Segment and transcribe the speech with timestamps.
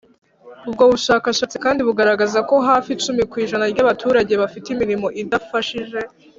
[0.67, 5.99] ubwo bushakashatsi kandi bugaragaza ko hafi icumi ku ijana by’abaturage bafite imirimo idafashije,